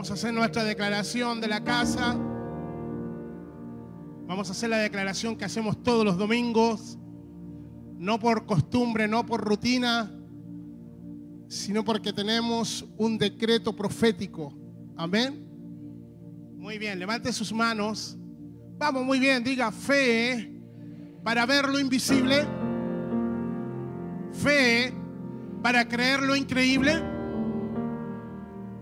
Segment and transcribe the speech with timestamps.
[0.00, 2.16] Vamos a hacer nuestra declaración de la casa.
[4.26, 6.96] Vamos a hacer la declaración que hacemos todos los domingos,
[7.98, 10.10] no por costumbre, no por rutina,
[11.48, 14.54] sino porque tenemos un decreto profético.
[14.96, 15.46] Amén.
[16.56, 18.16] Muy bien, levante sus manos.
[18.78, 20.62] Vamos, muy bien, diga fe
[21.22, 22.46] para ver lo invisible,
[24.32, 24.94] fe
[25.62, 27.02] para creer lo increíble,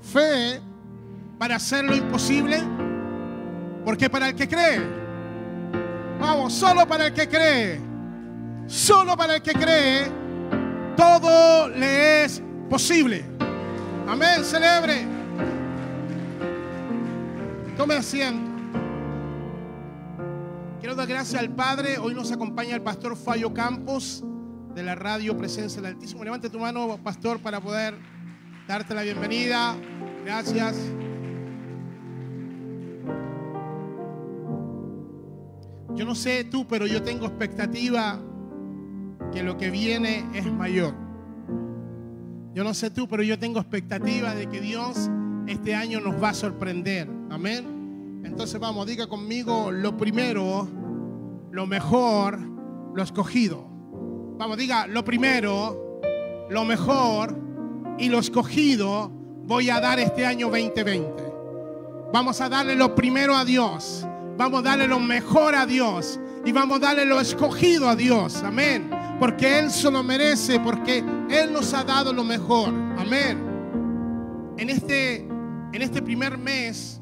[0.01, 0.68] fe
[1.39, 2.59] para hacer lo imposible,
[3.85, 4.81] porque para el que cree,
[6.21, 7.81] vamos, solo para el que cree,
[8.67, 10.07] solo para el que cree,
[10.97, 13.25] todo le es posible.
[14.09, 15.07] Amén, celebre.
[17.77, 18.49] Tome asiento.
[20.81, 21.99] Quiero dar gracias al Padre.
[21.99, 24.25] Hoy nos acompaña el pastor Fallo Campos
[24.75, 26.25] de la radio Presencia del Altísimo.
[26.25, 27.95] Levante tu mano, pastor, para poder
[28.67, 29.77] darte la bienvenida.
[30.25, 30.77] Gracias.
[35.99, 38.21] Yo no sé tú, pero yo tengo expectativa
[39.33, 40.95] que lo que viene es mayor.
[42.55, 45.11] Yo no sé tú, pero yo tengo expectativa de que Dios
[45.49, 47.11] este año nos va a sorprender.
[47.31, 48.23] Amén.
[48.25, 50.69] Entonces vamos, diga conmigo lo primero,
[51.51, 52.39] lo mejor,
[52.95, 53.67] lo escogido.
[54.39, 56.01] Vamos, diga lo primero,
[56.49, 57.37] lo mejor
[57.99, 59.11] y lo escogido
[59.43, 61.25] voy a dar este año 2020.
[62.13, 64.07] Vamos a darle lo primero a Dios.
[64.39, 66.21] Vamos a darle lo mejor a Dios.
[66.47, 68.45] Y vamos a darle lo escogido a Dios.
[68.45, 68.89] Amén.
[69.19, 70.61] Porque Él se lo merece.
[70.61, 72.69] Porque Él nos ha dado lo mejor.
[72.97, 74.55] Amén.
[74.57, 77.01] En este, en este primer mes,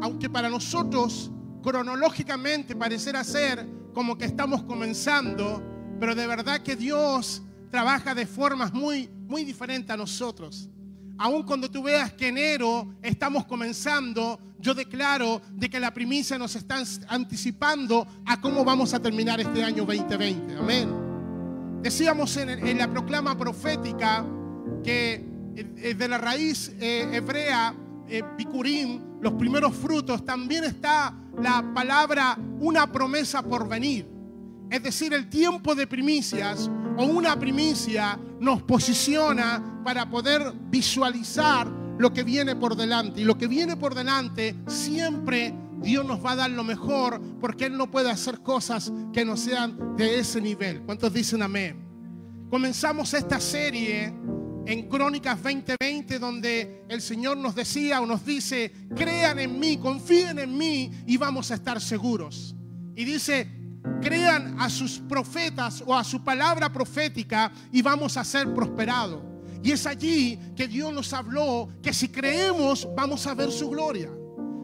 [0.00, 1.30] aunque para nosotros
[1.62, 5.62] cronológicamente parecerá ser como que estamos comenzando,
[6.00, 10.68] pero de verdad que Dios trabaja de formas muy, muy diferentes a nosotros.
[11.18, 16.56] Aun cuando tú veas que enero estamos comenzando, yo declaro de que la primicia nos
[16.56, 20.56] está anticipando a cómo vamos a terminar este año 2020.
[20.56, 21.80] Amén.
[21.82, 24.24] Decíamos en, la proclama profética
[24.84, 25.24] que
[25.56, 27.74] eh, de la raíz eh, hebrea,
[28.08, 28.22] eh,
[29.20, 34.06] los primeros frutos, también está la palabra una promesa por venir.
[34.70, 42.12] Es decir, el tiempo de primicias o una primicia nos posiciona para poder visualizar lo
[42.12, 43.20] que viene por delante.
[43.20, 47.66] Y lo que viene por delante siempre Dios nos va a dar lo mejor porque
[47.66, 50.82] Él no puede hacer cosas que no sean de ese nivel.
[50.82, 51.76] ¿Cuántos dicen amén?
[52.50, 54.12] Comenzamos esta serie
[54.66, 60.40] en Crónicas 2020 donde el Señor nos decía o nos dice, crean en mí, confíen
[60.40, 62.56] en mí y vamos a estar seguros.
[62.96, 63.61] Y dice,
[64.00, 69.22] crean a sus profetas o a su palabra profética y vamos a ser prosperados.
[69.62, 74.10] Y es allí que Dios nos habló que si creemos vamos a ver su gloria.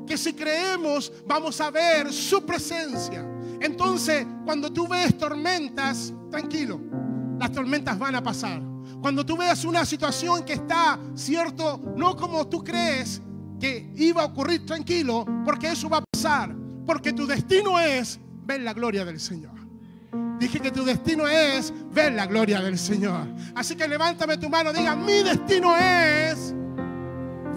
[0.06, 3.24] Que si creemos vamos a ver su presencia.
[3.60, 6.80] Entonces, cuando tú ves tormentas, tranquilo,
[7.38, 8.60] las tormentas van a pasar.
[9.00, 13.22] Cuando tú veas una situación que está, cierto, no como tú crees
[13.60, 16.54] que iba a ocurrir, tranquilo, porque eso va a pasar.
[16.86, 19.52] Porque tu destino es ver la gloria del Señor.
[20.40, 23.26] Dije que tu destino es ver la gloria del Señor.
[23.54, 26.54] Así que levántame tu mano, diga, mi destino es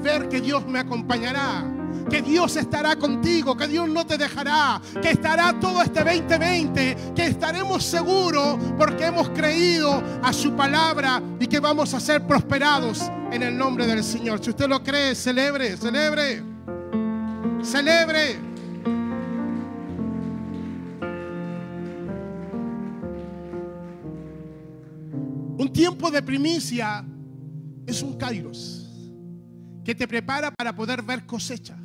[0.04, 1.64] ver que Dios me acompañará,
[2.10, 7.26] que Dios estará contigo, que Dios no te dejará, que estará todo este 2020, que
[7.26, 13.44] estaremos seguros porque hemos creído a su palabra y que vamos a ser prosperados en
[13.44, 14.44] el nombre del Señor.
[14.44, 16.44] Si usted lo cree, celebre, celebre,
[17.64, 18.51] celebre.
[25.74, 27.06] Tiempo de primicia
[27.86, 28.90] es un kairos
[29.84, 31.78] que te prepara para poder ver cosecha.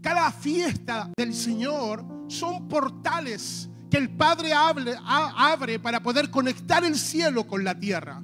[0.00, 7.46] Cada fiesta del Señor son portales que el Padre abre para poder conectar el cielo
[7.46, 8.22] con la tierra.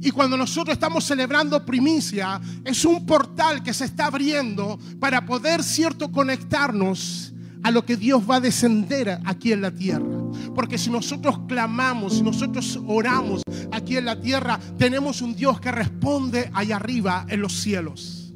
[0.00, 5.62] Y cuando nosotros estamos celebrando primicia, es un portal que se está abriendo para poder,
[5.62, 7.32] cierto, conectarnos
[7.62, 10.21] a lo que Dios va a descender aquí en la tierra.
[10.54, 15.72] Porque si nosotros clamamos, si nosotros oramos aquí en la tierra, tenemos un Dios que
[15.72, 18.34] responde allá arriba en los cielos.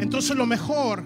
[0.00, 1.04] Entonces lo mejor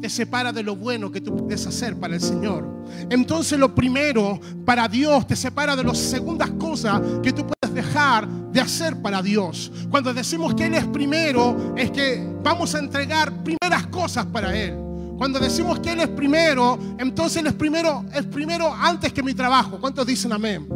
[0.00, 2.66] te separa de lo bueno que tú puedes hacer para el Señor.
[3.10, 8.28] Entonces lo primero para Dios te separa de las segundas cosas que tú puedes dejar
[8.28, 9.70] de hacer para Dios.
[9.90, 14.89] Cuando decimos que Él es primero, es que vamos a entregar primeras cosas para Él.
[15.20, 19.34] Cuando decimos que Él es primero, entonces Él es primero, es primero antes que mi
[19.34, 19.78] trabajo.
[19.78, 20.66] ¿Cuántos dicen amén?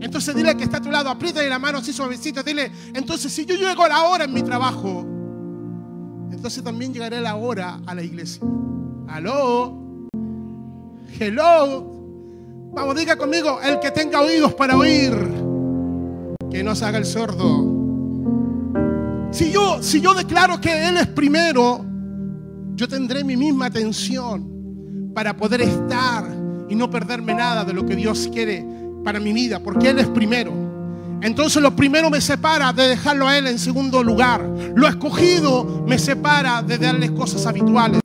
[0.00, 3.44] Entonces dile que está a tu lado, apriétale la mano así suavecito, dile, entonces si
[3.44, 5.04] yo llego a la hora en mi trabajo,
[6.32, 8.42] entonces también llegaré la hora a la iglesia.
[9.06, 10.08] Aló.
[11.20, 12.70] Hello.
[12.72, 15.12] Vamos, diga conmigo, el que tenga oídos para oír,
[16.50, 17.70] que no se haga el sordo.
[19.30, 21.84] Si yo, si yo declaro que Él es primero,
[22.74, 26.24] yo tendré mi misma atención para poder estar
[26.68, 28.66] y no perderme nada de lo que Dios quiere
[29.04, 30.52] para mi vida, porque Él es primero.
[31.22, 34.42] Entonces lo primero me separa de dejarlo a Él en segundo lugar.
[34.74, 38.00] Lo escogido me separa de darles cosas habituales.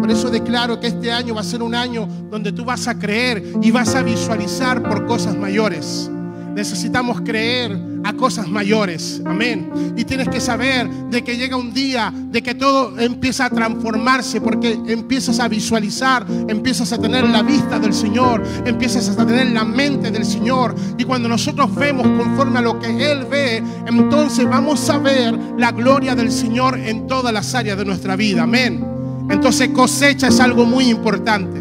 [0.00, 2.98] Por eso declaro que este año va a ser un año donde tú vas a
[2.98, 6.10] creer y vas a visualizar por cosas mayores.
[6.54, 9.20] Necesitamos creer a cosas mayores.
[9.24, 9.94] Amén.
[9.96, 14.40] Y tienes que saber de que llega un día de que todo empieza a transformarse
[14.40, 19.64] porque empiezas a visualizar, empiezas a tener la vista del Señor, empiezas a tener la
[19.64, 20.74] mente del Señor.
[20.96, 25.72] Y cuando nosotros vemos conforme a lo que Él ve, entonces vamos a ver la
[25.72, 28.42] gloria del Señor en todas las áreas de nuestra vida.
[28.42, 28.84] Amén.
[29.30, 31.60] Entonces cosecha es algo muy importante.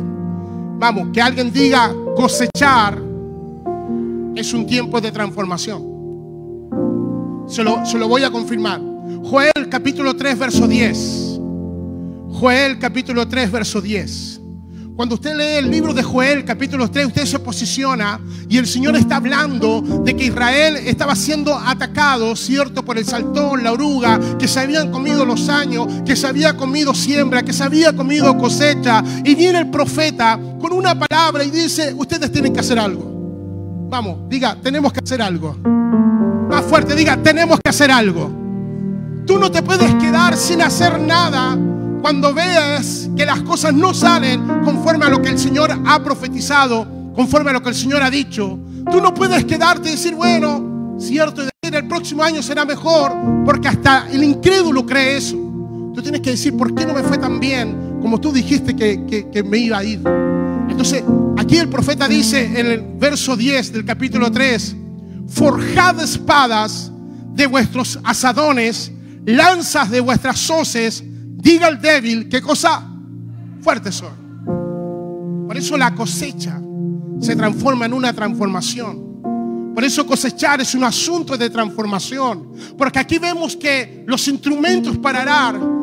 [0.80, 3.02] Vamos, que alguien diga cosechar
[4.36, 5.97] es un tiempo de transformación.
[7.48, 8.82] Se lo, voy a confirmar.
[9.24, 11.40] Joel capítulo 3, verso 10.
[12.32, 14.42] Joel capítulo 3, verso 10.
[14.98, 18.96] Cuando usted lee el libro de Joel, capítulo 3, usted se posiciona y el Señor
[18.98, 22.84] está hablando de que Israel estaba siendo atacado, ¿cierto?
[22.84, 26.94] Por el saltón, la oruga, que se habían comido los años, que se había comido
[26.94, 29.04] siembra, que se había comido cosecha.
[29.24, 33.88] Y viene el profeta con una palabra y dice, ustedes tienen que hacer algo.
[33.90, 35.56] Vamos, diga, tenemos que hacer algo.
[36.62, 38.30] Fuerte, diga, tenemos que hacer algo.
[39.26, 41.58] Tú no te puedes quedar sin hacer nada
[42.02, 46.88] cuando veas que las cosas no salen conforme a lo que el Señor ha profetizado,
[47.16, 48.60] conforme a lo que el Señor ha dicho,
[48.92, 53.14] tú no puedes quedarte y decir, bueno, cierto, el próximo año será mejor,
[53.46, 55.36] porque hasta el incrédulo cree eso.
[55.94, 59.28] Tú tienes que decir, ¿por qué no me fue tan bien como tú dijiste que,
[59.32, 60.02] que me iba a ir?
[60.70, 61.04] Entonces,
[61.38, 64.76] aquí el profeta dice en el verso 10 del capítulo 3,
[65.28, 66.92] forjad espadas
[67.34, 68.92] de vuestros asadones,
[69.26, 72.84] lanzas de vuestras hoces, diga al débil qué cosa
[73.62, 74.10] fuerte soy.
[75.48, 76.60] Por eso la cosecha
[77.20, 79.74] se transforma en una transformación.
[79.74, 82.52] Por eso cosechar es un asunto de transformación.
[82.78, 85.77] Porque aquí vemos que los instrumentos para arar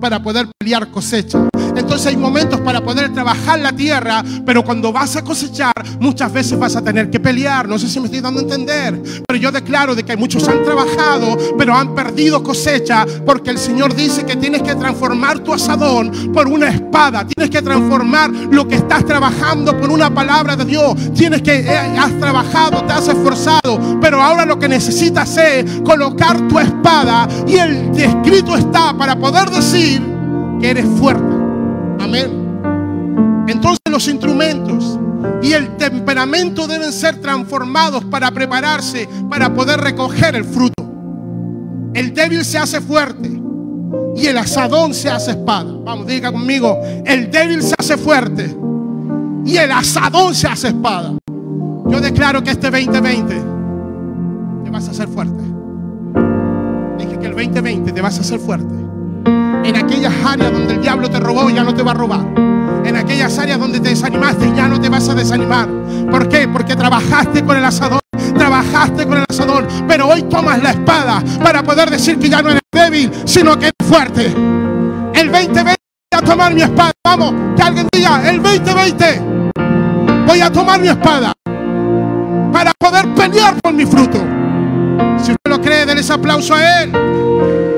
[0.00, 1.48] para poder pelear cosecha.
[1.74, 6.58] Entonces hay momentos para poder trabajar la tierra, pero cuando vas a cosechar, muchas veces
[6.58, 7.68] vas a tener que pelear.
[7.68, 10.62] No sé si me estoy dando a entender, pero yo declaro de que muchos han
[10.64, 16.32] trabajado, pero han perdido cosecha, porque el Señor dice que tienes que transformar tu asadón
[16.32, 20.94] por una espada, tienes que transformar lo que estás trabajando por una palabra de Dios.
[21.14, 26.46] Tienes que, eh, has trabajado, te has esforzado, pero ahora lo que necesitas es colocar
[26.48, 29.31] tu espada y el escrito está para poder
[29.62, 30.02] decir
[30.60, 31.34] que eres fuerte.
[32.00, 32.30] Amén.
[33.48, 34.98] Entonces los instrumentos
[35.42, 40.90] y el temperamento deben ser transformados para prepararse para poder recoger el fruto.
[41.94, 43.30] El débil se hace fuerte
[44.16, 45.72] y el asadón se hace espada.
[45.84, 48.56] Vamos, diga conmigo, el débil se hace fuerte
[49.44, 51.12] y el asadón se hace espada.
[51.88, 53.34] Yo declaro que este 2020
[54.64, 55.42] te vas a hacer fuerte.
[56.98, 58.91] Dije que el 2020 te vas a hacer fuerte
[59.74, 62.20] en aquellas áreas donde el diablo te robó, ya no te va a robar.
[62.84, 65.66] En aquellas áreas donde te desanimaste, ya no te vas a desanimar.
[66.10, 66.46] ¿Por qué?
[66.46, 68.00] Porque trabajaste con el asador,
[68.36, 72.50] trabajaste con el asador, pero hoy tomas la espada para poder decir que ya no
[72.50, 74.26] eres débil, sino que eres fuerte.
[75.14, 75.74] El 2020 voy
[76.18, 76.92] a tomar mi espada.
[77.04, 79.22] Vamos, que alguien diga, el 2020
[80.26, 81.32] voy a tomar mi espada
[82.52, 84.18] para poder pelear por mi fruto.
[85.16, 87.71] Si usted lo cree, denle ese aplauso a él.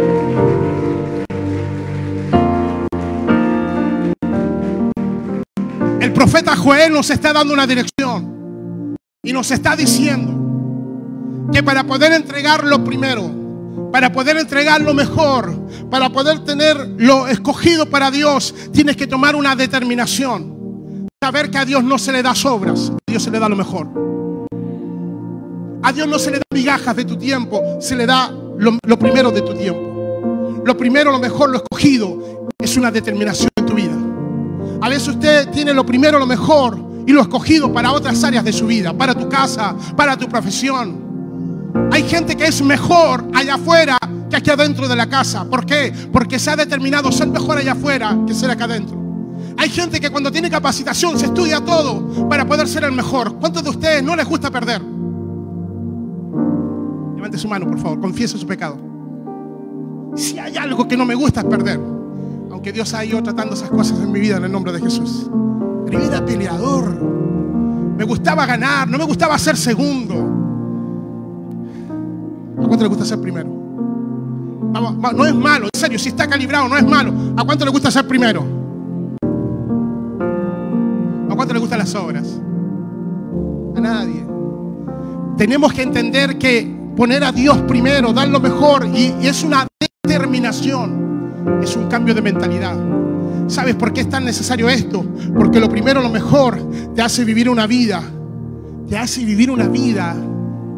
[6.15, 12.65] Profeta Joel nos está dando una dirección y nos está diciendo que para poder entregar
[12.65, 13.31] lo primero,
[13.93, 15.55] para poder entregar lo mejor,
[15.91, 21.09] para poder tener lo escogido para Dios, tienes que tomar una determinación.
[21.23, 23.57] Saber que a Dios no se le da sobras, a Dios se le da lo
[23.57, 23.89] mejor.
[25.83, 28.99] A Dios no se le da migajas de tu tiempo, se le da lo, lo
[28.99, 30.63] primero de tu tiempo.
[30.65, 34.04] Lo primero, lo mejor, lo escogido es una determinación en tu vida.
[34.85, 38.53] A veces usted tiene lo primero, lo mejor y lo escogido para otras áreas de
[38.53, 41.89] su vida, para tu casa, para tu profesión.
[41.91, 43.97] Hay gente que es mejor allá afuera
[44.29, 45.47] que aquí adentro de la casa.
[45.47, 45.91] ¿Por qué?
[46.13, 48.99] Porque se ha determinado ser mejor allá afuera que ser acá adentro.
[49.57, 53.39] Hay gente que cuando tiene capacitación se estudia todo para poder ser el mejor.
[53.39, 54.83] ¿Cuántos de ustedes no les gusta perder?
[57.17, 58.03] Levante su mano, por favor.
[58.03, 58.77] Confiese su pecado.
[60.15, 62.04] Si hay algo que no me gusta es perder.
[62.65, 65.29] Aunque Dios ha ido tratando esas cosas en mi vida en el nombre de Jesús.
[65.91, 66.99] Yo era peleador.
[66.99, 70.15] Me gustaba ganar, no me gustaba ser segundo.
[72.57, 73.51] ¿A cuánto le gusta ser primero?
[73.51, 77.13] no es malo, en serio, si está calibrado, no es malo.
[77.37, 78.43] ¿A cuánto le gusta ser primero?
[81.29, 82.41] ¿A cuánto le gustan las obras?
[83.77, 84.25] A nadie.
[85.37, 89.67] Tenemos que entender que poner a Dios primero, dar lo mejor, y es una
[90.03, 91.04] determinación,
[91.63, 92.77] es un cambio de mentalidad.
[93.47, 95.05] ¿Sabes por qué es tan necesario esto?
[95.37, 96.59] Porque lo primero, lo mejor,
[96.95, 98.03] te hace vivir una vida,
[98.89, 100.17] te hace vivir una vida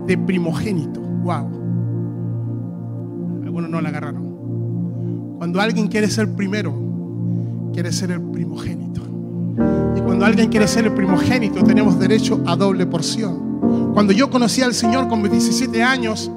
[0.07, 1.01] de primogénito.
[1.01, 1.49] Wow.
[3.45, 5.37] Algunos no la agarraron.
[5.39, 6.75] Cuando alguien quiere ser primero,
[7.73, 9.03] quiere ser el primogénito.
[9.97, 13.93] Y cuando alguien quiere ser el primogénito, tenemos derecho a doble porción.
[13.95, 16.31] Cuando yo conocí al Señor con mis 17 años,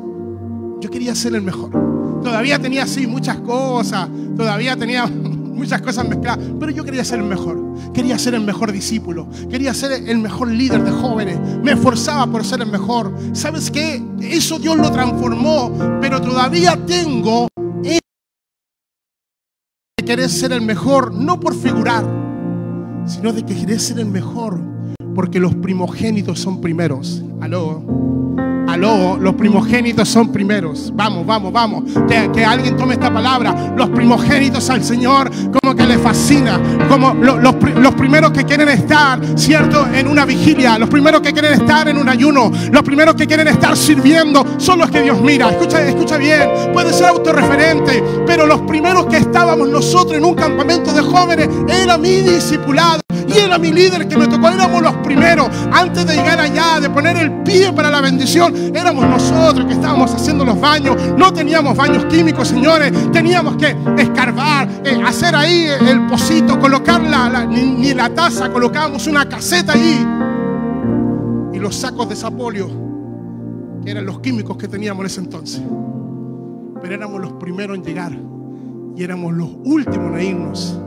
[0.79, 1.88] yo quería ser el mejor.
[2.29, 4.07] Todavía tenía así muchas cosas,
[4.37, 8.71] todavía tenía muchas cosas mezcladas, pero yo quería ser el mejor, quería ser el mejor
[8.71, 13.11] discípulo, quería ser el mejor líder de jóvenes, me esforzaba por ser el mejor.
[13.33, 13.99] ¿Sabes qué?
[14.21, 17.47] Eso Dios lo transformó, pero todavía tengo
[17.81, 17.99] de
[20.05, 22.05] querer ser el mejor, no por figurar,
[23.07, 24.61] sino de que querer ser el mejor,
[25.15, 27.23] porque los primogénitos son primeros.
[27.41, 28.18] Aló.
[28.79, 30.91] Los primogénitos son primeros.
[30.95, 31.83] Vamos, vamos, vamos.
[32.07, 33.73] Que, alguien tome esta palabra.
[33.75, 35.29] Los primogénitos al Señor
[35.75, 36.59] que le fascina.
[36.87, 39.87] Como los, primeros que quieren estar, ¿cierto?
[39.93, 40.77] En una vigilia.
[40.77, 42.51] Los primeros que quieren estar en un ayuno.
[42.71, 45.49] Los primeros que quieren estar sirviendo son los que Dios mira.
[45.49, 46.71] Escucha, escucha bien.
[46.73, 48.03] Puede ser autorreferente.
[48.25, 53.01] Pero los primeros que estábamos nosotros en un campamento de jóvenes era mi discipulado.
[53.27, 54.49] Y era mi líder que me tocó.
[54.49, 55.49] Éramos los primeros.
[55.71, 58.29] Antes de llegar allá, de poner el pie para la bendición
[58.75, 60.95] éramos nosotros que estábamos haciendo los baños.
[61.17, 62.91] No teníamos baños químicos, señores.
[63.11, 64.67] Teníamos que escarbar,
[65.09, 70.05] hacer ahí el pocito, colocar la, ni, la taza, colocábamos una caseta ahí.
[71.53, 72.69] Y los sacos de sapolio,
[73.83, 75.61] que eran los químicos que teníamos en ese entonces.
[76.81, 78.11] Pero éramos los primeros en llegar
[78.95, 80.79] y éramos los últimos en irnos.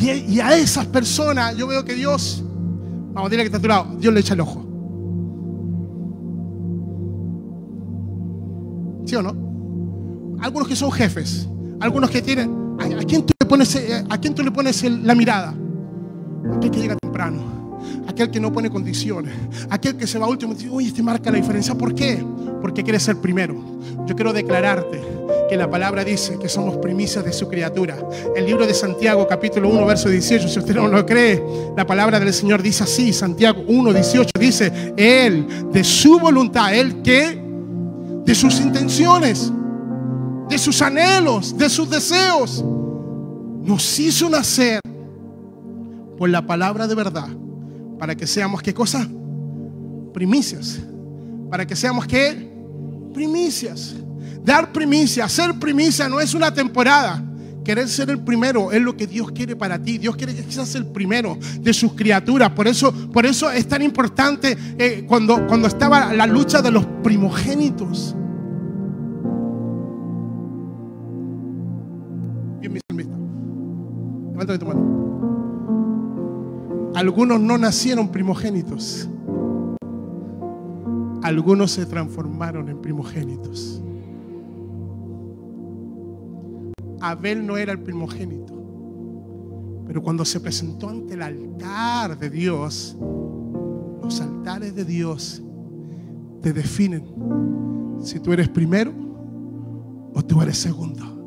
[0.00, 2.42] Y, a esas personas yo veo que Dios,
[3.12, 4.64] vamos, dile que está a tu lado, Dios le echa el ojo.
[9.04, 10.38] ¿Sí o no?
[10.40, 11.48] Algunos que son jefes,
[11.80, 12.62] algunos que tienen...
[12.78, 15.52] ¿A, quién tú pones, eh, a quién tú le pones la mirada?
[16.56, 19.34] Aquel que llega temprano, aquel que no pone condiciones,
[19.68, 21.74] aquel que se va último y dice, uy, este marca la diferencia.
[21.74, 22.24] ¿Por qué?
[22.62, 23.54] Porque quiere ser primero.
[24.06, 25.02] Yo quiero declararte
[25.50, 27.98] que la palabra dice que somos primicias de su criatura.
[28.34, 31.42] El libro de Santiago, capítulo 1, verso 18, si usted no lo cree,
[31.76, 37.02] la palabra del Señor dice así, Santiago 1, 18, dice, Él, de su voluntad, Él
[37.02, 37.38] que
[38.24, 39.52] de sus intenciones,
[40.48, 42.64] de sus anhelos, de sus deseos.
[43.64, 44.80] Nos hizo nacer
[46.18, 47.28] por la palabra de verdad
[47.98, 49.08] para que seamos qué cosa?
[50.12, 50.80] Primicias.
[51.50, 52.50] Para que seamos qué?
[53.14, 53.94] Primicias.
[54.44, 57.22] Dar primicia, ser primicia no es una temporada.
[57.64, 59.98] Querer ser el primero es lo que Dios quiere para ti.
[59.98, 62.50] Dios quiere que seas el primero de sus criaturas.
[62.50, 66.84] Por eso, por eso es tan importante eh, cuando, cuando estaba la lucha de los
[67.04, 68.16] primogénitos.
[72.60, 72.80] Bien, mi
[76.94, 79.08] Algunos no nacieron primogénitos.
[81.22, 83.82] Algunos se transformaron en primogénitos.
[87.00, 88.52] Abel no era el primogénito.
[89.86, 92.96] Pero cuando se presentó ante el altar de Dios,
[94.02, 95.42] los altares de Dios
[96.40, 97.04] te definen
[98.00, 98.92] si tú eres primero
[100.14, 101.21] o tú eres segundo.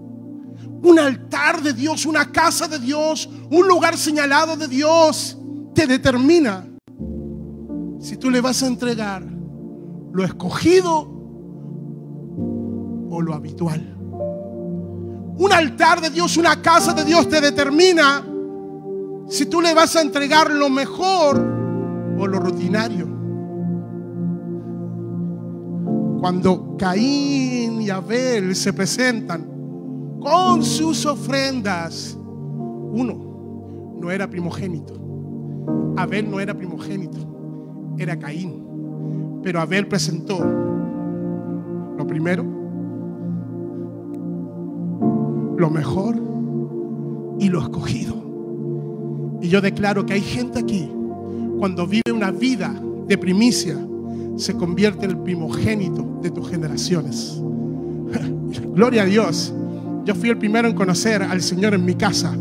[0.85, 5.35] Un altar de Dios, una casa de Dios, un lugar señalado de Dios,
[5.73, 6.67] te determina
[7.99, 9.23] si tú le vas a entregar
[10.13, 11.09] lo escogido
[13.09, 13.97] o lo habitual.
[15.39, 18.23] Un altar de Dios, una casa de Dios te determina
[19.27, 21.37] si tú le vas a entregar lo mejor
[22.19, 23.07] o lo rutinario.
[26.19, 29.54] Cuando Caín y Abel se presentan
[30.19, 34.93] con sus ofrendas, uno no era primogénito.
[35.97, 37.17] Abel no era primogénito,
[37.97, 39.41] era Caín.
[39.43, 40.39] Pero Abel presentó
[41.97, 42.55] lo primero
[45.57, 46.21] lo mejor
[47.39, 48.15] y lo escogido.
[49.41, 50.89] Y yo declaro que hay gente aquí,
[51.57, 53.77] cuando vive una vida de primicia,
[54.35, 57.41] se convierte en el primogénito de tus generaciones.
[58.73, 59.53] Gloria a Dios.
[60.05, 62.31] Yo fui el primero en conocer al Señor en mi casa.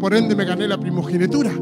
[0.00, 1.52] por ende me gané la primogenitura.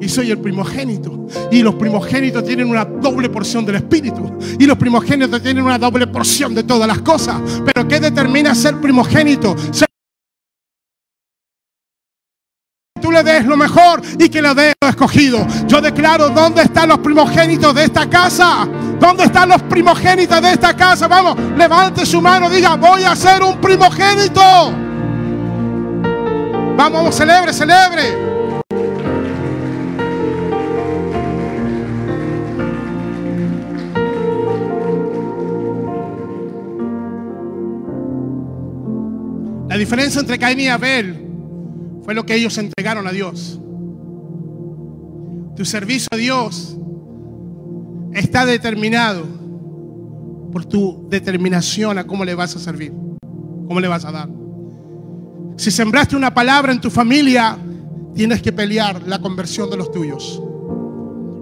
[0.00, 1.26] Y soy el primogénito.
[1.50, 4.38] Y los primogénitos tienen una doble porción del Espíritu.
[4.58, 7.40] Y los primogénitos tienen una doble porción de todas las cosas.
[7.64, 9.54] Pero ¿qué determina ser primogénito?
[9.54, 9.91] tú
[13.22, 15.46] le des lo mejor y que le des lo escogido.
[15.66, 18.68] Yo declaro, ¿dónde están los primogénitos de esta casa?
[18.98, 21.08] ¿Dónde están los primogénitos de esta casa?
[21.08, 24.40] Vamos, levante su mano, diga, voy a ser un primogénito.
[26.76, 28.32] Vamos, vamos, celebre, celebre.
[39.68, 41.21] La diferencia entre Caín y Abel
[42.04, 43.60] fue lo que ellos entregaron a Dios.
[45.56, 46.76] Tu servicio a Dios
[48.12, 49.24] está determinado
[50.50, 52.92] por tu determinación a cómo le vas a servir,
[53.66, 54.28] cómo le vas a dar.
[55.56, 57.56] Si sembraste una palabra en tu familia,
[58.14, 60.42] tienes que pelear la conversión de los tuyos.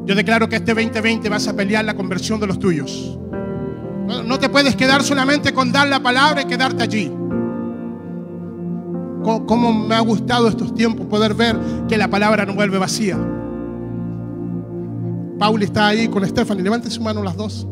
[0.06, 3.18] Yo declaro que este 2020 vas a pelear la conversión de los tuyos.
[4.24, 7.12] No, te puedes quedar solamente con dar la palabra y quedarte allí
[9.22, 13.18] cómo, me ha gustado estos tiempos poder ver que la palabra no vuelve vacía.
[15.38, 16.62] Pauli está ahí con Stephanie.
[16.62, 17.66] Levante su mano las dos.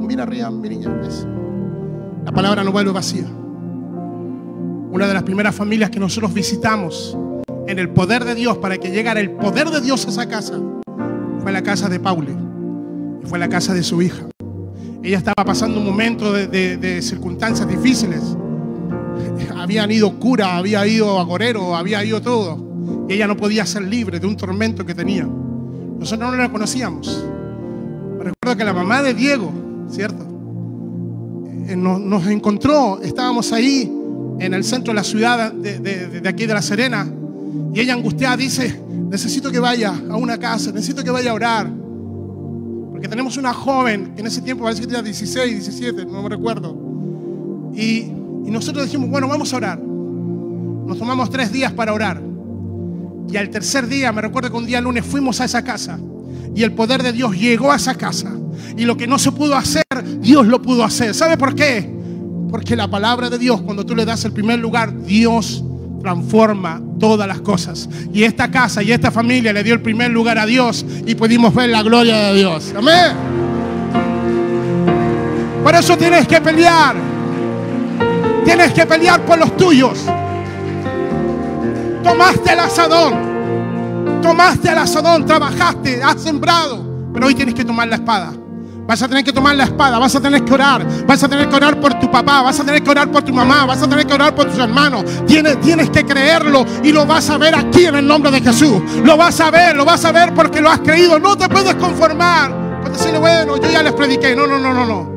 [0.00, 0.88] Mira arriba, mi niña.
[2.24, 3.26] La palabra no vuelve vacía.
[4.90, 7.16] Una de las primeras familias que nosotros visitamos
[7.66, 10.60] en el poder de Dios para que llegara el poder de Dios a esa casa
[11.40, 12.36] fue la casa de Pauli.
[13.22, 14.26] Y fue la casa de su hija.
[15.02, 18.36] Ella estaba pasando un momento de circunstancias difíciles
[19.66, 23.06] habían ido cura, había ido agorero, había ido todo.
[23.08, 25.24] Y ella no podía ser libre de un tormento que tenía.
[25.24, 27.24] Nosotros no la conocíamos.
[28.16, 29.52] Recuerdo que la mamá de Diego,
[29.90, 30.24] ¿cierto?
[31.66, 33.92] Eh, nos, encontró, estábamos ahí
[34.38, 37.04] en el centro de la ciudad de, de aquí de La Serena.
[37.74, 41.68] Y ella angustiada dice, necesito que vaya a una casa, necesito que vaya a orar.
[42.92, 46.28] Porque tenemos una joven que en ese tiempo parece que tenía 16, 17, no me
[46.28, 46.76] recuerdo.
[47.74, 48.12] Y
[48.46, 49.78] y nosotros dijimos, bueno, vamos a orar.
[49.78, 52.22] Nos tomamos tres días para orar.
[53.28, 55.98] Y al tercer día, me recuerdo que un día lunes fuimos a esa casa.
[56.54, 58.32] Y el poder de Dios llegó a esa casa.
[58.76, 59.84] Y lo que no se pudo hacer,
[60.20, 61.12] Dios lo pudo hacer.
[61.12, 61.92] ¿Sabe por qué?
[62.48, 65.64] Porque la palabra de Dios, cuando tú le das el primer lugar, Dios
[66.00, 67.88] transforma todas las cosas.
[68.12, 71.52] Y esta casa y esta familia le dio el primer lugar a Dios y pudimos
[71.52, 72.72] ver la gloria de Dios.
[72.76, 73.12] Amén.
[75.64, 77.15] Por eso tienes que pelear.
[78.46, 79.98] Tienes que pelear por los tuyos.
[82.02, 84.22] Tomaste el asadón.
[84.22, 87.10] Tomaste el asadón, trabajaste, has sembrado.
[87.12, 88.32] Pero hoy tienes que tomar la espada.
[88.86, 91.48] Vas a tener que tomar la espada, vas a tener que orar, vas a tener
[91.48, 93.88] que orar por tu papá, vas a tener que orar por tu mamá, vas a
[93.88, 95.04] tener que orar por tus hermanos.
[95.26, 98.80] Tienes, tienes que creerlo y lo vas a ver aquí en el nombre de Jesús.
[99.02, 101.18] Lo vas a ver, lo vas a ver porque lo has creído.
[101.18, 104.36] No te puedes conformar con decirle, bueno, yo ya les prediqué.
[104.36, 105.16] No, no, no, no, no.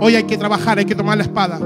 [0.00, 1.58] Hoy hay que trabajar, hay que tomar la espada.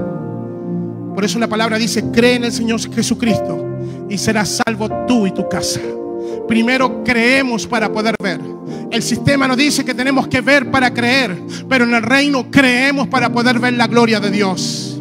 [1.14, 3.64] Por eso la palabra dice, cree en el Señor Jesucristo
[4.11, 5.81] y serás salvo tú y tu casa.
[6.48, 8.40] Primero creemos para poder ver.
[8.90, 11.37] El sistema nos dice que tenemos que ver para creer,
[11.68, 15.00] pero en el reino creemos para poder ver la gloria de Dios.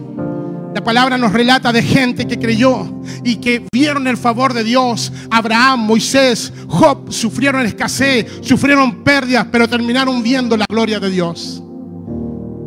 [0.74, 2.88] La palabra nos relata de gente que creyó
[3.24, 5.12] y que vieron el favor de Dios.
[5.30, 11.62] Abraham, Moisés, Job sufrieron escasez, sufrieron pérdidas, pero terminaron viendo la gloria de Dios.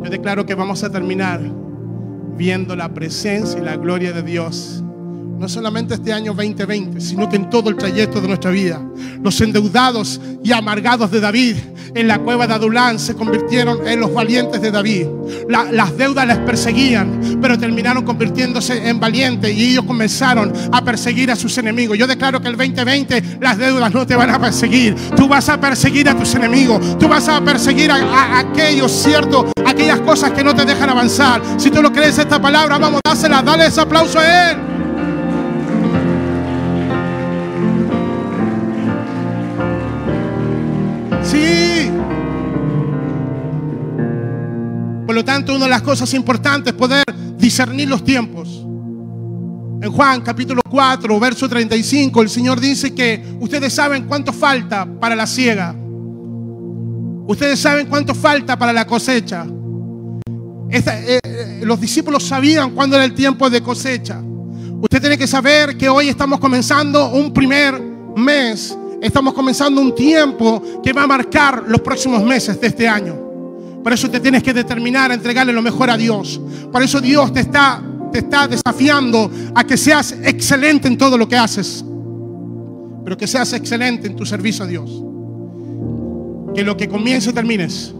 [0.03, 1.41] Yo declaro que vamos a terminar
[2.37, 4.83] viendo la presencia y la gloria de Dios.
[5.37, 8.81] No solamente este año 2020, sino que en todo el trayecto de nuestra vida.
[9.21, 11.55] Los endeudados y amargados de David
[11.93, 15.05] en la cueva de Adulán se convirtieron en los valientes de David.
[15.47, 21.35] las deudas les perseguían, pero terminaron convirtiéndose en valientes y ellos comenzaron a perseguir a
[21.35, 21.97] sus enemigos.
[21.97, 24.95] Yo declaro que el 2020 las deudas no te van a perseguir.
[25.15, 26.97] Tú vas a perseguir a tus enemigos.
[26.97, 29.51] Tú vas a perseguir a, aquellos, ¿cierto?
[29.65, 31.41] Aquellas cosas que no te dejan avanzar.
[31.57, 34.76] Si tú lo crees esta palabra, vamos, dásela, dale ese aplauso a Él.
[45.17, 47.03] Lo tanto, una de las cosas importantes es poder
[47.37, 48.47] discernir los tiempos.
[49.81, 55.15] En Juan capítulo 4, verso 35, el Señor dice que ustedes saben cuánto falta para
[55.15, 55.75] la siega.
[57.27, 59.45] Ustedes saben cuánto falta para la cosecha.
[60.69, 60.83] Eh,
[61.23, 64.21] eh, los discípulos sabían cuándo era el tiempo de cosecha.
[64.81, 67.81] Usted tiene que saber que hoy estamos comenzando un primer
[68.15, 73.26] mes Estamos comenzando un tiempo que va a marcar los próximos meses de este año.
[73.87, 76.41] Por eso te tienes que determinar a entregarle lo mejor a Dios.
[76.73, 81.25] Por eso Dios te está, te está desafiando a que seas excelente en todo lo
[81.25, 81.85] que haces,
[83.05, 84.91] pero que seas excelente en tu servicio a Dios.
[86.53, 87.95] Que lo que comience termines,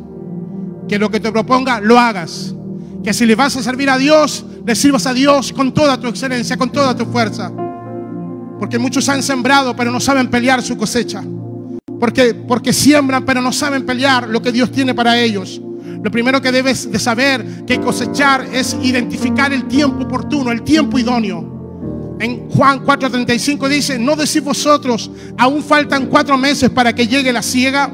[0.89, 2.53] que lo que te proponga lo hagas,
[3.01, 6.09] que si le vas a servir a Dios, le sirvas a Dios con toda tu
[6.09, 7.49] excelencia, con toda tu fuerza.
[8.59, 11.23] Porque muchos han sembrado, pero no saben pelear su cosecha.
[11.97, 15.61] Porque, porque siembran, pero no saben pelear lo que Dios tiene para ellos.
[16.03, 20.99] Lo primero que debes de saber que cosechar es identificar el tiempo oportuno, el tiempo
[20.99, 22.17] idóneo.
[22.19, 27.41] En Juan 4:35 dice, no decís vosotros, aún faltan cuatro meses para que llegue la
[27.41, 27.91] siega.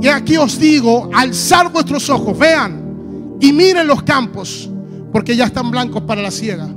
[0.00, 4.70] Y aquí os digo, alzar vuestros ojos, vean y miren los campos,
[5.12, 6.68] porque ya están blancos para la siega.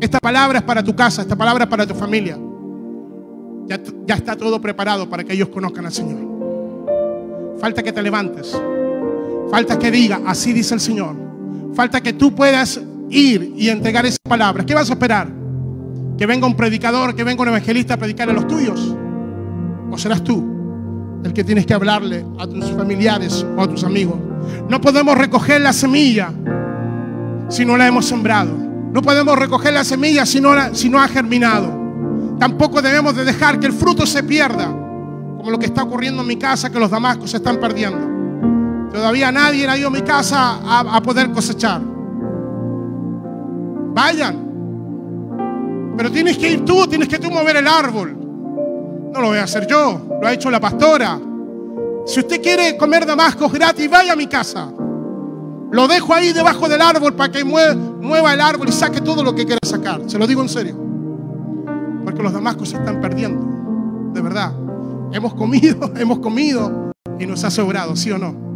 [0.00, 2.38] Esta palabra es para tu casa, esta palabra es para tu familia.
[3.66, 6.18] Ya, ya está todo preparado para que ellos conozcan al Señor.
[7.58, 8.54] Falta que te levantes.
[9.50, 11.16] Falta que diga, así dice el Señor.
[11.74, 12.80] Falta que tú puedas
[13.10, 14.64] ir y entregar esa palabra.
[14.64, 15.28] ¿Qué vas a esperar?
[16.16, 18.94] ¿Que venga un predicador, que venga un evangelista a predicar a los tuyos?
[19.90, 20.52] ¿O serás tú
[21.24, 24.16] el que tienes que hablarle a tus familiares o a tus amigos?
[24.68, 26.32] No podemos recoger la semilla
[27.48, 28.56] si no la hemos sembrado.
[28.92, 31.82] No podemos recoger la semilla si no, la, si no ha germinado.
[32.38, 36.28] Tampoco debemos de dejar que el fruto se pierda, como lo que está ocurriendo en
[36.28, 38.13] mi casa, que los damascos se están perdiendo.
[38.94, 41.82] Todavía nadie ha ido a mi casa a, poder cosechar.
[43.92, 45.94] Vayan.
[45.96, 48.16] Pero tienes que ir tú, tienes que tú mover el árbol.
[49.12, 51.18] No lo voy a hacer yo, lo ha hecho la pastora.
[52.06, 54.68] Si usted quiere comer damascos gratis, vaya a mi casa.
[55.72, 59.34] Lo dejo ahí debajo del árbol para que mueva el árbol y saque todo lo
[59.34, 60.02] que quiera sacar.
[60.06, 60.76] Se lo digo en serio.
[62.04, 64.12] Porque los damascos se están perdiendo.
[64.12, 64.52] De verdad.
[65.10, 68.53] Hemos comido, hemos comido y nos ha sobrado, ¿sí o no?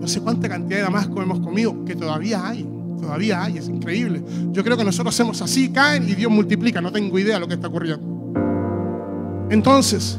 [0.00, 2.66] No sé cuánta cantidad de damascos hemos comido, que todavía hay.
[3.00, 4.22] Todavía hay, es increíble.
[4.52, 6.80] Yo creo que nosotros hacemos así, caen y Dios multiplica.
[6.80, 9.48] No tengo idea de lo que está ocurriendo.
[9.50, 10.18] Entonces,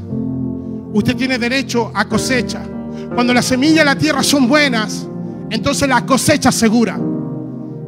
[0.94, 2.62] usted tiene derecho a cosecha.
[3.14, 5.08] Cuando la semilla y la tierra son buenas,
[5.50, 7.00] entonces la cosecha segura.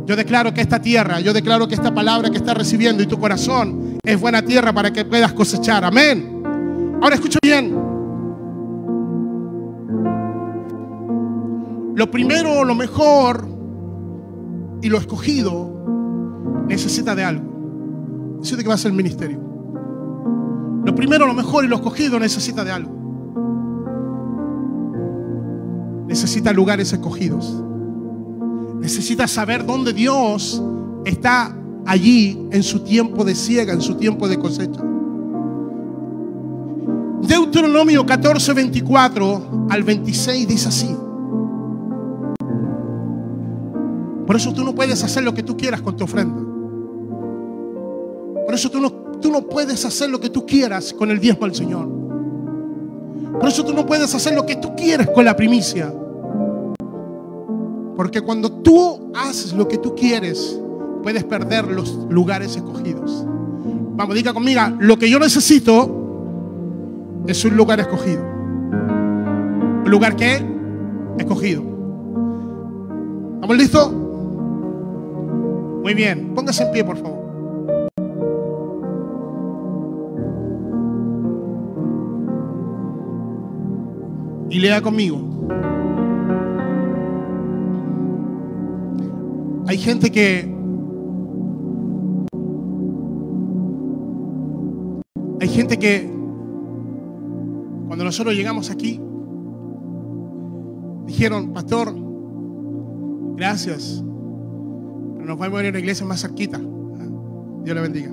[0.05, 3.19] Yo declaro que esta tierra, yo declaro que esta palabra que estás recibiendo y tu
[3.19, 5.85] corazón es buena tierra para que puedas cosechar.
[5.85, 6.43] Amén.
[7.01, 7.92] Ahora escucha bien.
[11.95, 13.47] Lo primero, lo mejor
[14.81, 18.37] y lo escogido necesita de algo.
[18.37, 19.39] Necesita que va a ser el ministerio.
[20.85, 22.91] Lo primero, lo mejor y lo escogido necesita de algo.
[26.07, 27.63] Necesita lugares escogidos.
[28.79, 30.61] Necesita saber dónde Dios
[31.05, 34.81] está allí en su tiempo de siega, en su tiempo de cosecha.
[37.21, 40.95] Deuteronomio 14, 24 al 26 dice así.
[44.25, 46.41] Por eso tú no puedes hacer lo que tú quieras con tu ofrenda.
[48.45, 51.45] Por eso tú no, tú no puedes hacer lo que tú quieras con el diezmo
[51.45, 51.87] al Señor.
[53.39, 55.93] Por eso tú no puedes hacer lo que tú quieras con la primicia.
[57.95, 60.59] Porque cuando tú haces lo que tú quieres,
[61.01, 63.25] puedes perder los lugares escogidos.
[63.95, 68.21] Vamos, diga conmigo, lo que yo necesito es un lugar escogido.
[68.21, 70.43] ¿Un lugar qué?
[71.17, 71.63] Escogido.
[73.35, 74.02] ¿Estamos listos?
[75.83, 77.19] Muy bien, póngase en pie, por favor.
[84.49, 85.19] Y lea conmigo.
[89.67, 90.55] Hay gente que
[95.41, 96.09] hay gente que
[97.87, 99.01] cuando nosotros llegamos aquí
[101.07, 101.93] dijeron, "Pastor,
[103.35, 104.01] gracias.
[105.23, 108.11] Nos a ir a una iglesia más cerquita." Dios le bendiga.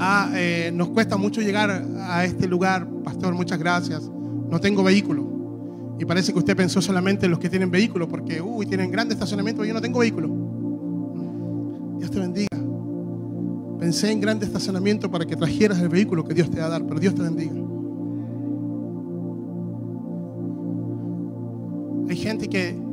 [0.00, 4.08] Ah, eh, nos cuesta mucho llegar a este lugar, pastor, muchas gracias.
[4.48, 5.96] No tengo vehículo.
[5.98, 9.14] Y parece que usted pensó solamente en los que tienen vehículo, porque, uy, tienen grande
[9.14, 10.28] estacionamiento, yo no tengo vehículo.
[11.98, 12.56] Dios te bendiga.
[13.80, 16.84] Pensé en grande estacionamiento para que trajeras el vehículo que Dios te va a dar,
[16.86, 17.54] pero Dios te bendiga.
[22.08, 22.87] Hay gente que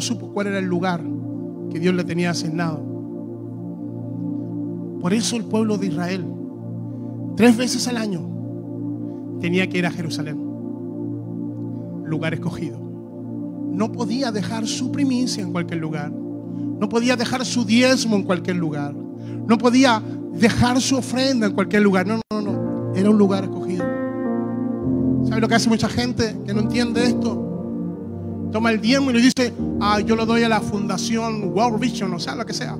[0.00, 1.04] no supo cuál era el lugar
[1.70, 2.82] que Dios le tenía asignado.
[4.98, 6.24] Por eso el pueblo de Israel,
[7.36, 8.26] tres veces al año,
[9.40, 10.38] tenía que ir a Jerusalén
[12.06, 12.80] lugar escogido.
[12.80, 16.10] No podía dejar su primicia en cualquier lugar.
[16.10, 18.94] No podía dejar su diezmo en cualquier lugar.
[18.94, 22.06] No podía dejar su ofrenda en cualquier lugar.
[22.06, 22.94] No, no, no.
[22.94, 23.84] Era un lugar escogido.
[25.28, 27.49] ¿Sabe lo que hace mucha gente que no entiende esto?
[28.52, 32.12] Toma el diezmo y le dice, ah, yo lo doy a la fundación World Vision,
[32.12, 32.76] o sea, lo que sea.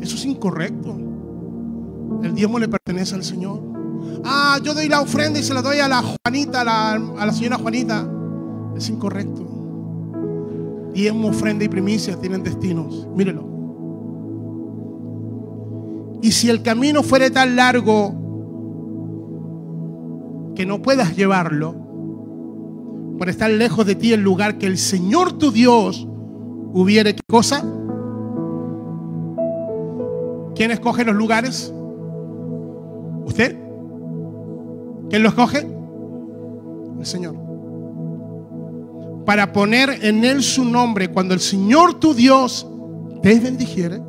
[0.00, 0.98] Eso es incorrecto.
[2.22, 3.60] El diezmo le pertenece al Señor.
[4.24, 7.58] Ah, yo doy la ofrenda y se la doy a la Juanita, a la, señora
[7.58, 8.08] Juanita.
[8.76, 9.46] Es incorrecto.
[10.94, 13.06] Diezmo, ofrenda y primicia tienen destinos.
[13.14, 13.54] Mírelo.
[16.22, 18.14] Y si el camino fuere tan largo
[20.54, 21.83] que no puedas llevarlo,
[23.18, 26.06] por estar lejos de ti el lugar que el Señor tu Dios
[26.72, 27.64] hubiere, ¿qué cosa?
[30.54, 31.72] ¿Quién escoge los lugares?
[33.24, 33.58] ¿Usted?
[35.10, 35.66] ¿Quién lo escoge?
[36.98, 37.36] El Señor.
[39.24, 42.68] Para poner en Él su nombre cuando el Señor tu Dios
[43.22, 44.02] te bendijere,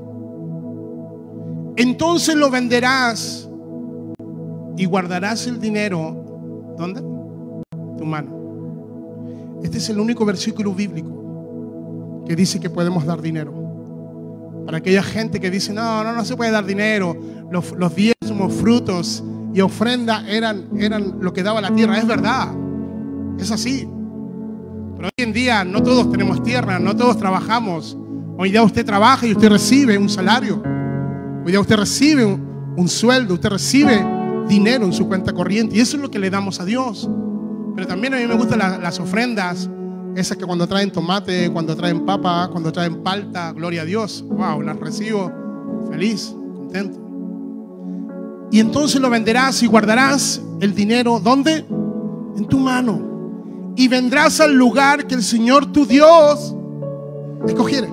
[1.77, 3.49] entonces lo venderás
[4.77, 6.75] y guardarás el dinero.
[6.77, 7.01] ¿Dónde?
[7.97, 8.34] Tu mano.
[9.63, 13.53] Este es el único versículo bíblico que dice que podemos dar dinero.
[14.65, 17.15] Para aquella gente que dice, no, no, no se puede dar dinero.
[17.51, 21.97] Los, los diezmos, frutos y ofrenda eran, eran lo que daba la tierra.
[21.97, 22.49] Es verdad.
[23.39, 23.87] Es así.
[24.95, 27.97] Pero hoy en día no todos tenemos tierra, no todos trabajamos.
[28.37, 30.61] Hoy día usted trabaja y usted recibe un salario.
[31.45, 34.03] Hoy día usted recibe un, un sueldo, usted recibe
[34.47, 35.77] dinero en su cuenta corriente.
[35.77, 37.09] Y eso es lo que le damos a Dios.
[37.75, 39.69] Pero también a mí me gustan las ofrendas,
[40.15, 44.23] esas que cuando traen tomate, cuando traen papa, cuando traen palta, gloria a Dios.
[44.29, 45.31] Wow, las recibo
[45.91, 46.97] feliz, contento.
[48.51, 51.65] Y entonces lo venderás y guardarás el dinero, ¿dónde?
[52.37, 53.73] En tu mano.
[53.75, 56.55] Y vendrás al lugar que el Señor tu Dios
[57.45, 57.89] escogiere.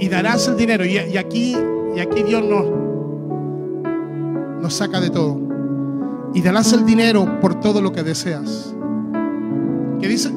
[0.00, 0.86] Y darás el dinero.
[0.86, 1.54] Y, aquí,
[1.94, 2.42] y aquí Dios
[4.62, 5.43] nos saca de todo
[6.34, 8.74] y darás el dinero por todo lo que deseas.
[10.00, 10.30] ¿Qué dice?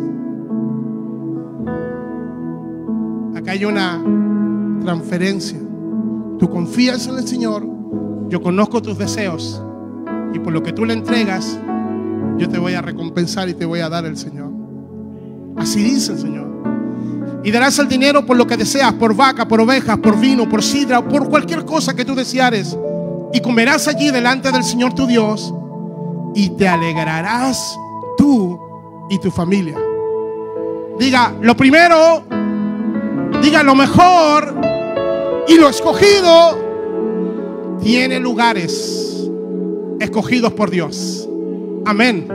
[3.36, 4.02] Acá hay una
[4.84, 5.60] transferencia.
[6.38, 7.68] Tú confías en el Señor,
[8.30, 9.62] yo conozco tus deseos
[10.34, 11.60] y por lo que tú le entregas,
[12.38, 14.52] yo te voy a recompensar y te voy a dar el Señor.
[15.58, 16.48] Así dice el Señor.
[17.44, 20.62] Y darás el dinero por lo que deseas, por vaca, por ovejas, por vino, por
[20.62, 22.78] sidra, por cualquier cosa que tú deseares.
[23.34, 25.54] Y comerás allí delante del Señor tu Dios
[26.38, 27.80] y te alegrarás
[28.16, 28.60] tú
[29.10, 29.76] y tu familia.
[31.00, 32.24] Diga, lo primero,
[33.42, 34.56] diga lo mejor
[35.48, 39.28] y lo escogido tiene lugares
[40.00, 41.28] escogidos por Dios.
[41.86, 42.28] Amén.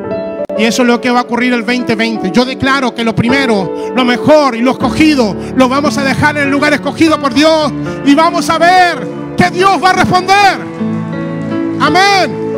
[0.59, 2.33] Y eso es lo que va a ocurrir el 2020.
[2.33, 6.45] Yo declaro que lo primero, lo mejor y lo escogido lo vamos a dejar en
[6.45, 7.73] el lugar escogido por Dios
[8.05, 10.59] y vamos a ver que Dios va a responder.
[11.81, 12.52] Amén.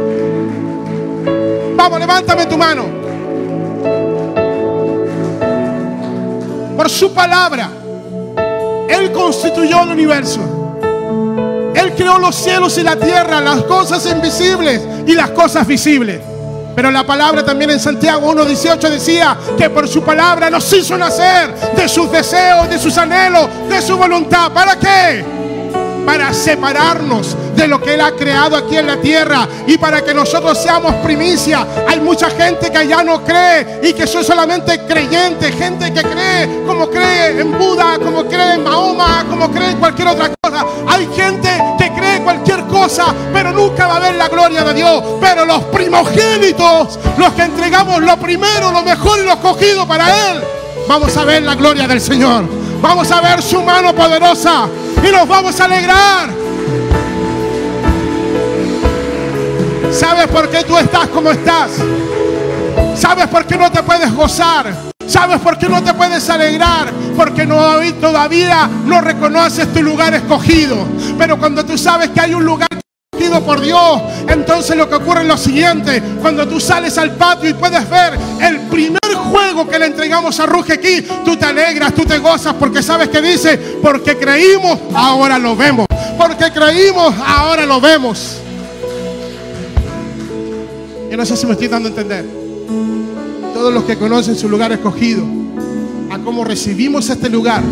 [1.84, 2.86] Vamos, levántame tu mano.
[6.74, 7.68] Por su palabra,
[8.88, 10.40] Él constituyó el universo.
[11.74, 16.22] Él creó los cielos y la tierra, las cosas invisibles y las cosas visibles.
[16.74, 21.54] Pero la palabra también en Santiago 1.18 decía que por su palabra nos hizo nacer
[21.76, 24.50] de sus deseos, de sus anhelos, de su voluntad.
[24.52, 25.22] ¿Para qué?
[26.06, 30.14] Para separarnos de lo que Él ha creado aquí en la tierra y para que
[30.14, 31.66] nosotros seamos primicia.
[31.88, 36.64] Hay mucha gente que allá no cree y que son solamente creyentes, gente que cree
[36.66, 40.64] como cree en Buda, como cree en Mahoma, como cree en cualquier otra cosa.
[40.88, 45.02] Hay gente que cree cualquier cosa, pero nunca va a ver la gloria de Dios.
[45.20, 50.42] Pero los primogénitos, los que entregamos lo primero, lo mejor y lo escogido para Él,
[50.88, 52.44] vamos a ver la gloria del Señor.
[52.80, 54.68] Vamos a ver su mano poderosa
[55.02, 56.28] y nos vamos a alegrar
[59.94, 61.70] ¿Sabes por qué tú estás como estás?
[62.96, 64.74] ¿Sabes por qué no te puedes gozar?
[65.06, 66.92] ¿Sabes por qué no te puedes alegrar?
[67.16, 70.78] Porque no, todavía no reconoces tu lugar escogido.
[71.16, 72.68] Pero cuando tú sabes que hay un lugar
[73.12, 76.02] escogido por Dios, entonces lo que ocurre es lo siguiente.
[76.20, 80.46] Cuando tú sales al patio y puedes ver el primer juego que le entregamos a
[80.46, 85.38] Ruge aquí, tú te alegras, tú te gozas porque sabes que dice, porque creímos, ahora
[85.38, 85.86] lo vemos.
[86.18, 88.40] Porque creímos, ahora lo vemos.
[91.14, 92.24] Yo no sé si me estoy dando a entender.
[93.54, 95.24] Todos los que conocen su lugar escogido,
[96.10, 97.62] a cómo recibimos este lugar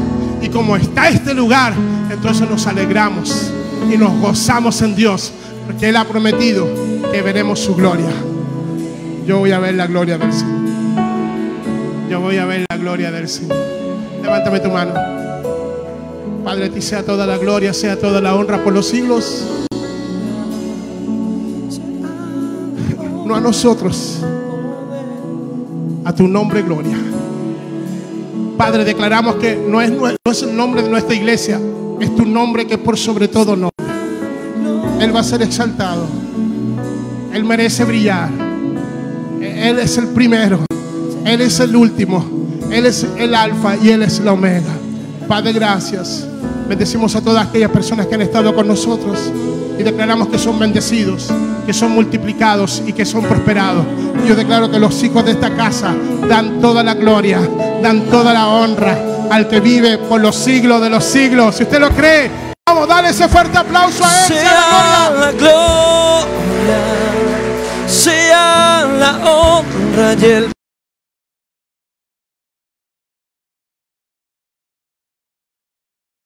[0.40, 1.74] y cómo está este lugar,
[2.08, 3.50] entonces nos alegramos
[3.92, 5.32] y nos gozamos en Dios,
[5.66, 6.68] porque Él ha prometido
[7.10, 8.12] que veremos su gloria.
[9.26, 10.60] Yo voy a ver la gloria del Señor.
[12.08, 13.56] Yo voy a ver la gloria del Señor.
[14.22, 14.94] Levántame tu mano.
[16.44, 19.61] Padre, a ti sea toda la gloria, sea toda la honra por los siglos.
[23.30, 24.18] A nosotros.
[26.04, 26.96] A tu nombre, gloria.
[28.56, 31.60] Padre, declaramos que no es, no es el nombre de nuestra iglesia,
[32.00, 33.70] es tu nombre que por sobre todo nombre.
[35.00, 36.06] Él va a ser exaltado.
[37.32, 38.30] Él merece brillar.
[39.40, 40.64] Él es el primero.
[41.24, 42.24] Él es el último.
[42.70, 44.72] Él es el alfa y Él es la omega.
[45.26, 46.26] Padre, gracias.
[46.68, 49.18] Bendecimos a todas aquellas personas que han estado con nosotros
[49.78, 51.30] y declaramos que son bendecidos,
[51.62, 53.84] que son multiplicados y que son prosperados.
[54.26, 55.94] Yo declaro que los hijos de esta casa
[56.28, 57.40] dan toda la gloria,
[57.82, 58.98] dan toda la honra
[59.30, 61.56] al que vive por los siglos de los siglos.
[61.56, 62.30] Si usted lo cree,
[62.66, 64.32] vamos, dale ese fuerte aplauso a él.
[64.32, 66.26] Sea la gloria,
[67.86, 70.52] sea la honra y el